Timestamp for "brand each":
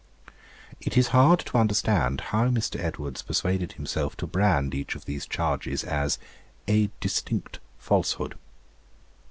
4.25-4.95